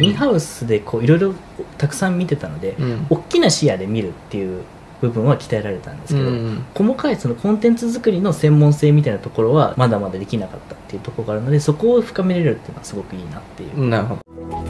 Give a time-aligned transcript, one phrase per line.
[0.00, 1.34] インハウスでこういろいろ
[1.78, 3.06] たくさん見てたので、うん。
[3.10, 4.62] 大きな視野で見るっていう
[5.00, 6.64] 部分は鍛えられたんですけど、うん。
[6.74, 14.65] 細かいそのコンテンツ作りの専門性みたいなところはまだまだできなかったっていうところがあるのでそこを深めれるっていうのはすごくいいなっていう、なるほど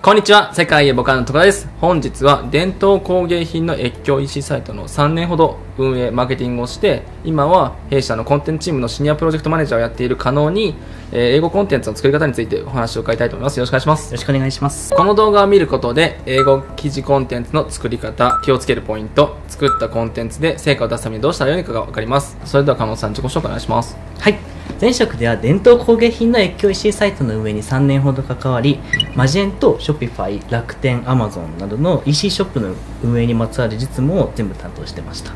[0.00, 0.54] こんにちは。
[0.54, 1.68] 世界へボカのところです。
[1.80, 10.76] 本日は伝統工芸品の越境 EC サイトの3年ほど運営マーケティングをして今は弊社のコンテンツチームのシニアプロジェクトマネージャーをやっている加納に、
[11.10, 13.56] えー英語コンテンツの作り方についてお話を伺いたいと思います。
[13.58, 14.06] よろしくお願いします。
[14.06, 14.94] よろしくお願いします。
[14.94, 22.38] この動画を見ることで英語記事コンテンツの作り方気をつけるポイント作ったコンテンツで成果を出すためにどうしたらよいのかが分かります。
[22.44, 23.96] それでは加納さん自己紹介お願いします。
[24.20, 24.47] はい
[24.80, 28.78] 前職では伝統工芸品の越境 EC サイトの運営に3年ほど関わり
[29.16, 35.32] マジェント、ショピファイ、楽天、アマゾンなどの EC ショップの運営にまつわる実務を全部担当してました、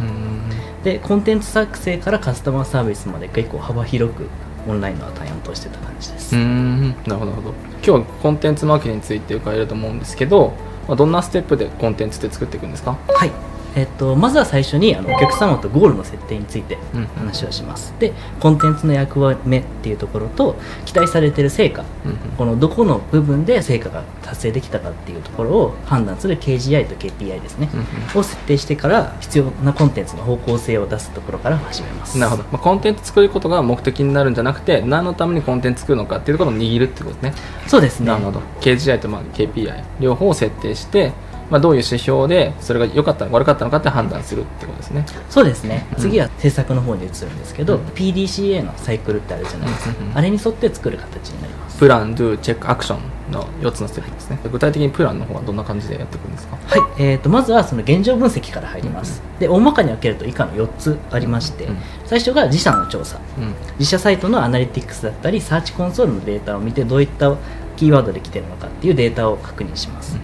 [0.84, 4.28] でコンテンツ作成からカスタマーサービスまで結構幅広く
[4.68, 7.54] オンラインの担当してた感じです、うんなるほどなるほど。
[7.74, 10.52] 今日はコンテンツマーケティングについて伺えると思うんですけど、
[10.86, 12.96] まあ、どんなステップでコンテンツって作っていくんですか？
[13.08, 13.32] はい
[13.74, 21.84] えっと、まずは最初にあのお客様とゴールの設定についてうん話をします、でコンテンツの役割目っていうところと期待されている成果。
[22.04, 27.68] うんこのどこの部分で成果が達成できたかっていうところを判断する KGI と KPI ですね、
[28.14, 32.18] を設定してから必要なコンテンツの方向性を出すところから始めます。
[32.18, 37.34] なるほど、まあ、コンテンツ作ることが目的になるんじゃなくて何のためにコンテンツ作るのかっていうところを握るってことですね。
[37.66, 38.06] そうですね。
[38.06, 38.40] なるほど。
[38.60, 41.12] KGI とまあ KPI 両方を設定して、
[41.52, 45.04] まあ、どういう指標でそれが良かったのか悪かったのかって判断するってことですね。
[45.28, 45.98] そうですね、うん。
[45.98, 47.84] 次は制作の方に移るんですけど、うん。
[47.88, 50.18] PDCA のサイクルってあるじゃないですか、うんうんうん。
[50.18, 51.78] あれに沿って作る形になります。
[51.78, 54.38] プラン、ドゥ、チェック、アクションの4つのステップですね。
[54.50, 56.56] 具体的にプランの方はどんな感じでやっていくんですか？
[56.56, 61.76] はい、えー、とまずはその現状分析から入ります、で大まかに分けると以下の4つありまして、うん。
[62.06, 63.18] 最初が自社の調査。
[63.38, 63.54] うん。
[63.78, 67.36] 自社サイトのアナリティクスだったりサーチコンソールのデータを見てどういった
[67.76, 70.16] キーワードで来てるのかっていうデータを確認します、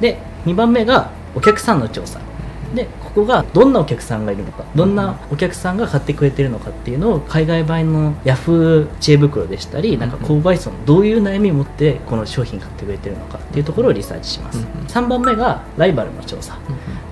[0.00, 2.20] で2番目がお客さんの調査。
[2.74, 14.60] でここがどんなお客さんがいるのかどんなお客さんが買ってくれてるのかっていうのを海外版のヤフー知恵袋でしたりなんか購買層のどういう悩みを持ってこの商品買ってくれてるのかっていうところをリサーチします。
[14.60, 14.86] うんうん。
[14.86, 16.58] 3番目がライバルの調査。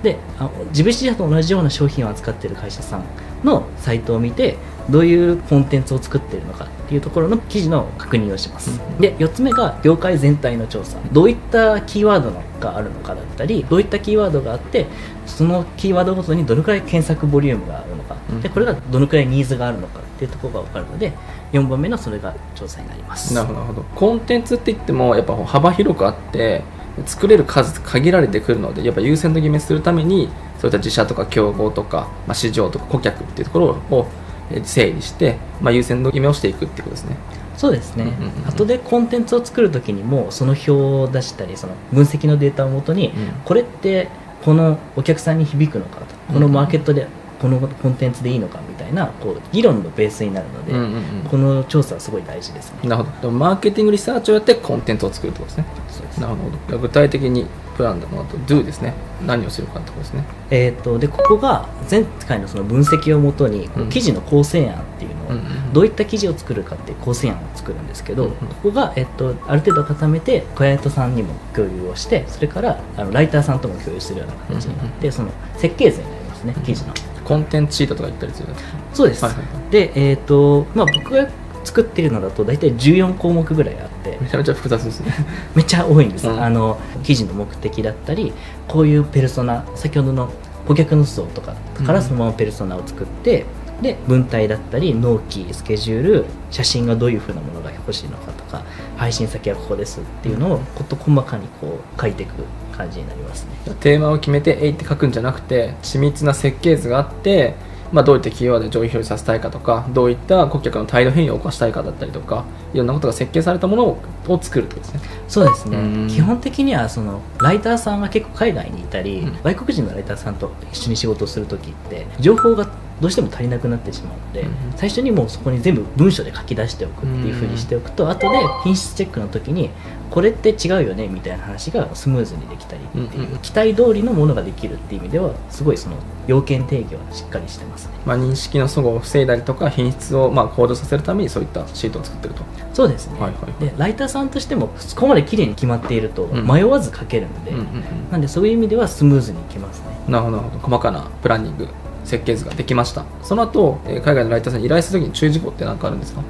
[0.01, 3.03] であ自分自社と同じような商品を扱っている会社さん
[3.43, 4.55] のサイトを見て
[4.89, 9.01] どういうコンテンツを作っているのかっていうところの記事の確認をします、うん。
[9.01, 10.97] で4つ目が業界全体の調査。
[11.11, 14.87] どういったキーワードがあるのかだったりどういったキーワードがあって
[15.25, 18.41] そのキーワードごとにどのくらい検索ボリュームがあるのか、うん。
[18.41, 21.13] でこれがどのくらいニーズがあるのかっていうところが分かるので
[21.53, 23.33] 4番目のそれが調査になります。
[23.33, 23.83] なるほど。
[23.95, 26.63] コンテンツって言ってもやっぱ幅広くあって
[27.05, 30.29] 作れる数限られてくるのでやっぱ優先度決めするために
[30.59, 34.28] そういった自社とか競合とか、まあ、市場とか顧客っていうところをえー
[34.63, 37.15] 整理して、まあ、優先度決めをしていくっていうことですね。
[37.55, 43.13] そうですね、うんうんうん後でコンテンツを作るときにもその表を出したりその分析のデータをもとに、うん。
[43.43, 44.07] これって
[44.43, 46.05] このお客さんに響くのかと。
[46.33, 47.07] このマーケットで
[47.41, 51.01] このコンテンツでいいのかみたいなこう議論のベースになるので、うんうんうん。
[51.29, 52.89] この調査はすごい大事ですね。
[52.89, 53.31] なるほど。
[53.31, 55.65] マーケティングリサーチをやってコンテンツを作るってことですね。
[55.89, 56.21] そうです。
[56.21, 56.79] なるほど。
[56.79, 57.45] 具体的に
[57.77, 58.93] プランだのあと Do ですね？
[59.25, 60.23] 何をするかってことですね。
[60.49, 63.89] えー、とでここが前回のその分析をもとにこううん。
[63.89, 68.37] 記事の構成案っていうのを、うんうんどういった記事を作るかっていう構成案を作るんですけど、うんうん。
[68.47, 76.93] ここが、えっと、ある程度固めてクライアントさんにも共有をしてそれからあのライターさんとも共有するような形になって、その設計図になりますね記事の。
[77.29, 78.49] コンテンツシートとか言ったりする？
[78.93, 79.71] そうです、はいはいはい。
[79.71, 81.29] で、えーとまあ、僕が
[81.63, 84.17] 作っているのだと大体14項目ぐらいあって。
[84.19, 85.13] めちゃめちゃ複雑ですね。
[85.55, 86.43] めっちゃ多いんです、うん。
[86.43, 88.33] あの記事の目的だったり
[88.67, 90.31] こういうペルソナ先ほどの
[90.67, 91.53] 顧客の層とか
[91.85, 92.03] からうん。
[92.03, 93.45] そのままペルソナを作って、
[93.81, 98.63] で文体だったり納期スケジュール写真がどういうふうなものが欲しいのかとか
[98.97, 102.33] 配信先はここですっていうのを事細かにこう書いていく
[102.79, 103.75] 感じになりますね。
[103.81, 107.55] テーマを決めて「えい」って書くんじゃなくて緻密な設計図があって、
[107.91, 113.97] まあ、どういったキーワードで上位表示させたいかとかどういった顧客の態度変異を起こしたいかだったりとかいろんなことが設計されたものを
[114.27, 115.09] を作るってことですね。
[115.27, 115.77] そうですね。
[115.77, 116.07] うん。
[116.07, 119.37] 基本的にはそのライターさんが結構海外にいたり、うん。
[119.43, 122.67] 外国人のライターさんと一緒に仕事をする時って情報が
[123.01, 124.53] どうしても足りなくなってしまうので、うん。
[124.75, 129.69] 最初にもうそこに全部文章で書き出しておくっていうふうにしておくと、後で品質チェックの時に
[130.09, 135.95] これって違うよねみたいな話がスムーズにできたりっていう、うんうん期待通りのものができるっていう意味ではすごいその
[136.27, 137.93] 要件定義はしっかりしてますね。
[138.05, 142.43] まあ、認識の齟齬を防いだりとか品質をまあ向上させるためにそういったシートを作ってると。
[142.73, 143.65] そうですね、はいはいはい。
[143.65, 146.47] でライターさんとしてもそこまで綺麗に決まっているとうん。
[146.47, 148.11] 迷わず書けるので、うんうんうん。
[148.11, 149.85] なんでそういう意味ではスムーズにいきますね。
[150.07, 150.39] なるほど。
[150.61, 151.67] 細かなプランニング
[152.09, 153.05] 設計図ができました。
[153.23, 156.21] その後、えー海外のライターさんに依頼するときに注意事項って何かあるんですか？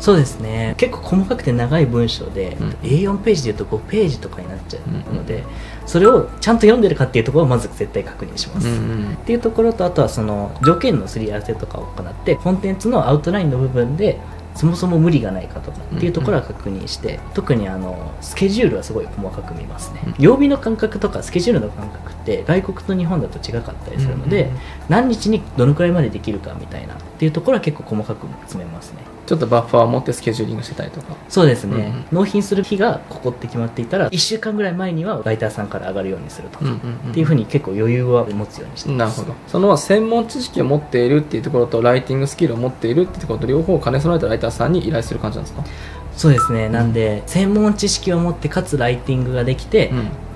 [0.00, 0.74] そうですね。
[0.78, 2.68] 結構細かくて長い文章で、うん。
[2.82, 4.80] A4 ページでいうと5ページとかになっちゃ
[5.10, 5.44] うので、
[5.84, 9.12] それをちゃんと読んでるかっていうところをまず絶対確認します、ん。
[9.12, 14.18] っていうところとあとはその条件のすり合わせとかを行ってコンテンツのアウトラインの部分で
[14.60, 20.14] そもそも無理がないかとかっていうところは確認して、特にあのスケジュールはすごい細かく見ますね、うん。
[20.18, 24.58] 曜日の感覚とかスケジュールの感覚って外国と日本だと違かったりするので、うん
[24.90, 28.98] 何日にどのくらいまでできるかみたいなっていうところは結構細かく詰めますね。
[29.30, 31.14] ちょっとバッファーを持ってスケジューリングしてたりとか。
[31.28, 39.20] そうですね、うんうん納品する日がここって決まっていたら1週間ぐらい前にはライターさんから上がるようにするとか、っていうふうに結構余裕は持つようにしてます。
[39.20, 39.34] なるほど。
[39.46, 45.64] その専門知識を持っているっていうところとライティングスキルを持っているっていうところと両方を兼ね備えたライターさんに依頼する感じなんですか、
[46.16, 46.68] そうですね。
[46.68, 49.92] なんで専門知識を持ってかつライティングができて、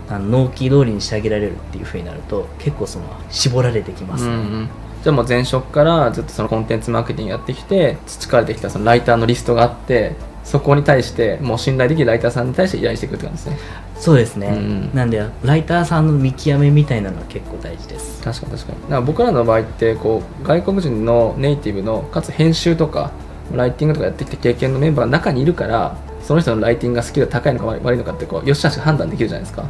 [0.09, 4.69] あの納期通りに仕上げられるっていうふうになると結構その絞られてきますね、うんうん。
[5.03, 10.15] じゃあもう前職からずっとそのコンテンツマーケティングやってきて培われてきたそのライターのリストがあって
[10.45, 13.59] そこに対してもう信頼できるライターさんに対して依頼していくって感じですね。
[13.97, 18.23] そうですね、うんなんでライターさんの見極めみたいなのは結構大事です。
[18.23, 18.83] 確かに確かに。
[18.83, 23.13] だから僕らの場合ってこう外国人のネイティブのかつ編集とか
[23.53, 29.65] ライティングとかやってきた経験のメンバーが中にいるからその人のライティングがスキルが高いのか悪いのかってこうよしあし判断できるじゃないですか。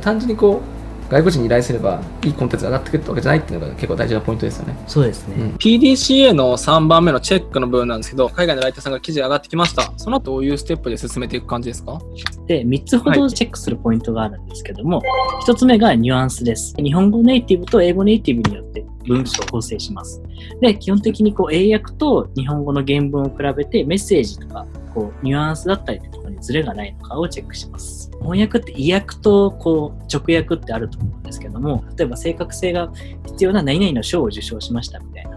[0.00, 0.75] 単純にこう
[1.08, 4.76] 外国人に依頼すればいいコンテンツが上がってくるってわけじゃないっていうのが結構大事なポイントですよね。
[4.86, 9.92] そうですね、PDCA の3番目のチェックの部分なんですけど海外のライターさんが記事上がってきました。
[9.96, 12.00] その後どういうステップで進めていく感じですか？
[12.46, 15.02] で3つほどチェックするポイントがあるんですけども、
[15.46, 16.74] 1つ目がニュアンスです。
[16.76, 20.20] 日本語ネイティブと英語ネイティブによって文章を構成します。
[20.60, 32.92] で基本的にこう英訳と日本語の原文を比べてメッセージとかこうニュアンスだったりとかにズレがないのかをチェックします翻訳って意訳とこう直訳ってあると思うんですけども例えば正確性が
[33.26, 35.36] 必要な何々の賞を受賞しましたみたいな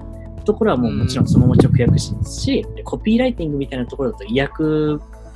[0.50, 4.64] ところはもうもちろんそのまま直訳しますし、でコピーライティングみたいなところだと意訳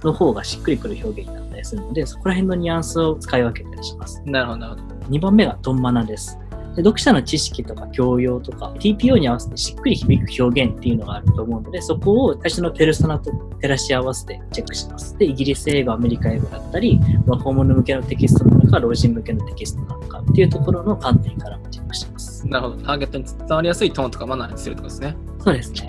[0.04, 4.24] の方がしっくりくる表現になったりするので、そこら辺のニュアンスを使い分けたりします。
[4.26, 6.40] なるほどなるほど2番目がトンマナです。
[6.76, 15.18] で読者の知識とか教養とか TPO に合わせてしっくり響く表現っていうのがあると思うので、そこを最初のペルソナと照らし合わせてチェックします。
[15.18, 22.48] で、イギリス英語、アメリカ英語だったり、若者向けのテキストなのか、老人向けのテキストなのかっていうところの観点からもチェックします。
[22.48, 25.88] なるほどターゲットに伝わりやすいトーンとかマナーにするとですねそうですね。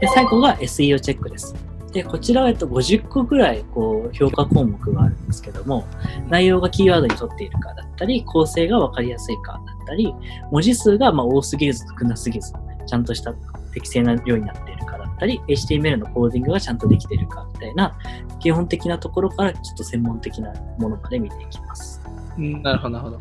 [0.00, 1.54] で、最後が SEO チェックです。
[1.96, 5.86] で、こちらはえっと50個ぐらいこう評価項目があるんですけども、
[6.28, 10.14] 内容がキーワードに沿っているかだったり、構成が分かりやすいかだったり、
[10.50, 12.52] 文字数がまあ多すぎず少なすぎず、
[12.86, 13.32] ちゃんとした
[13.72, 17.96] 適正な量になっているかだったり、HTML のコーディングがちゃんとできているかみたいな、
[18.40, 22.02] 基本的なところからちょっと専門的なものまで見ていきます。
[22.36, 23.20] なるほどなるほど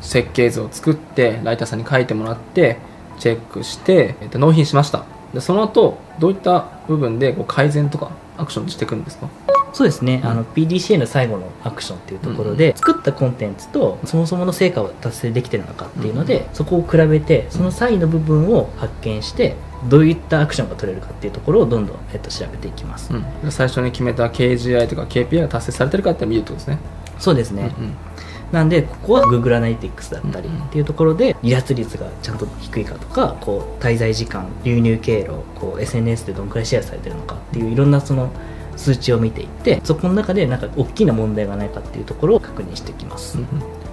[0.00, 2.78] 設計図を作ってライターさんに書いてもらって
[3.20, 5.04] チェックして、えっと納品しました
[5.36, 9.28] でその後どういった部分でこう改善とかアクションしていくんですか？
[9.74, 10.30] そうですね、うん。
[10.30, 19.54] あの PDCA の最後のアクションっていうところで、作ったコンテンツとそもそもの成果を達成できてるのかっていうので、そこを比べてその差異の部分を発見して
[19.90, 26.78] どういったアクションが取れるかっていうところをどんどん、えっと、調べていきます、うん、最初に決めた KGI とか KPI が達成されてるかって見るってことですね。
[27.18, 27.94] そうですね、うん
[28.52, 38.30] なんでここは Google アナリティクスだったりうんっていうところで離脱率がちゃんと低いかとかこう滞在時間流入経路こう SNS でどのくらいシェアされてるのかっていういろんなその
[38.76, 43.46] 数値を見ていってそこの中でなんか大きな問題がないかっていうところを確認していきます、うん。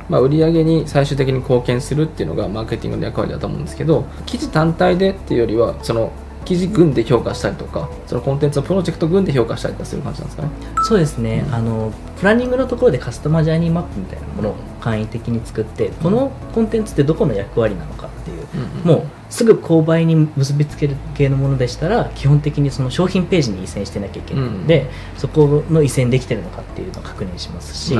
[0.10, 6.12] まあ、売上に最終的に貢献するっていうのがマーケティングの役割だと思うんですけど記事単体でっていうよりはその
[6.44, 10.50] 記事群で評価したりとかそのコンテンツのプロジェクト群で評価したりとかする感じなんですかね。
[10.84, 11.54] そうですね、うん。
[11.54, 27.98] あのプランニングのところでカスタマージャーニーマップみたいなものを簡易的に作ってこのコンテンツってどこの役割なのかっていうもうすぐ購買に結びつける系のものでしたら基本的にその商品ページに移遷してなきゃいけないので、そこの移遷できてるのかっていうのを確認しますし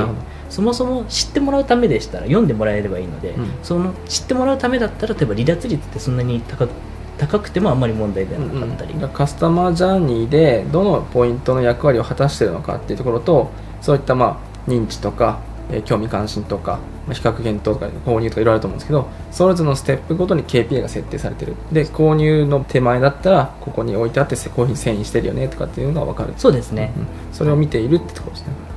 [0.48, 3.50] そもそも知ってもらうためでしたら読んでもらえればいいので、うん。
[3.62, 6.70] その知ってもらうためだったら例えば離脱率ってそんなに高く
[7.18, 9.08] 高くてもあんまり問題ではなかったり、うんうん。
[9.10, 15.40] カスタマージャーニーでどのポイントの役割を果たしているのかっていうところとそういったまあ認知とか、
[15.70, 21.54] えー興味関心とか、まあ比較検討とか購入とかいろいろあると思うんですけどそれぞれのステップごとに KPI が設定されてる。
[21.72, 26.34] で購入の手前だったらここに置いてあってこういうふうに遷移してるよねとかっていうのが分かる。
[26.36, 27.06] そうですね、うん。
[27.32, 28.73] それを見ているってところですね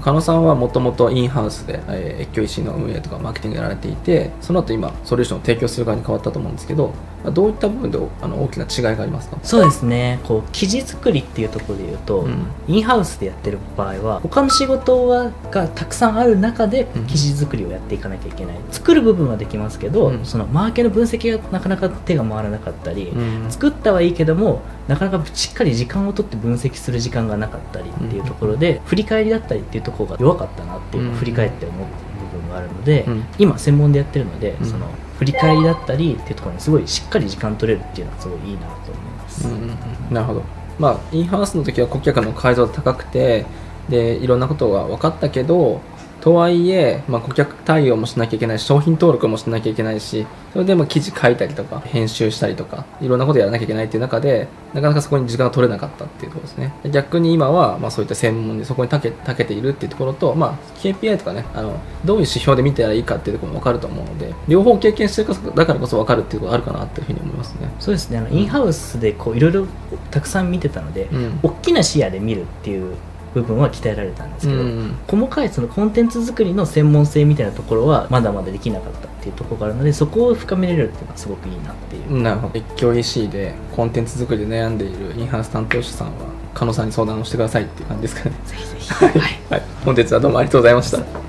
[0.00, 6.92] 狩野さんはもともとインハウスで、えー越境医師の運営とかマーケティングやられていてその後今ソリューションを提供する側に変わったと思うんですけど
[7.32, 9.38] どういった部分であの大きな違いがありますか？
[9.42, 10.20] そうですね。
[10.22, 12.46] こう記事作りっていうところで言うと、うん。
[12.68, 17.06] インハウスでやってる場合は他の仕事はがたくさんある中でうん。
[17.06, 20.24] 記事作りをやっていかなきゃいけない、作る部分はできますけど、うん。
[20.24, 23.50] そのマーケの分析がなかなか手が回らなかったり、うん。
[23.50, 31.18] 作ったはいいけどもなかなかしっかり時間を取って分析する時間がなかったりっていうところで、振り返りだったりっていうところが弱かったなっていうのをうん。
[31.18, 31.86] 振り返って思う
[32.32, 33.24] 部分があるので、うん。
[33.38, 34.66] 今専門でやってるので、うん。
[34.66, 34.86] その
[35.18, 39.48] 振り返りだったりっていうところにすごいしっかり時間取れるっていうのはすごいいいなと思います。
[39.48, 39.76] うん。
[40.10, 40.42] なるほど。
[40.78, 43.46] まあインハウスの時は顧客の解像度高くて
[43.88, 45.80] でいろんなことが分かったけど
[46.20, 56.74] とはいえ、まあ、顧客対応もしなきゃいけないし商品登録もしなきゃいけないしそれでも記事書いたりとか編集したりとかいろんなことやらなきゃいけないっていう中でなかなかそこに時間が取れなかったっていうところですね。
[56.90, 67.70] 逆に今は、まあ、そういった専門でそこに長け長けているっていうところと、まあ、KPI とかねあのどういう指標で見たらいいかっていうところも分かると思うので両方経験してるからだからこそ分かるっていうことがあるかなっていうふうに思いますね。
[67.78, 68.18] そうですね。
[68.18, 69.66] あのインハウスでこういろいろ
[70.10, 71.40] たくさん見てたので、うん。
[71.42, 72.96] 大きな視野で見るっていう
[73.42, 82.58] 部分は鍛えられたんですけど、うん細かいそのコンテンツ作りの専門性みたいなところはまだまだできなかったっていうところがあるのでそこを深めれるっていうのはすごくいいなっていう、なるほど。
[82.58, 86.12] 越境 EC でコンテンツ作りで悩んでいるインハウス担当者さんは
[86.54, 88.36] 加納さんに相談をしてくださいっていう感じですかね。
[88.44, 89.12] ぜひぜひ、はい。
[89.50, 89.62] はい。
[89.84, 91.27] 本日はどうもありがとうございました